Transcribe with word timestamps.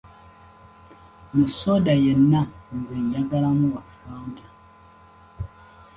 Mu 1.35 1.45
soda 1.57 1.93
yenna 2.03 2.41
nze 2.77 2.95
njagalamu 3.05 3.65
wa 3.73 3.83
Fanta. 3.95 4.45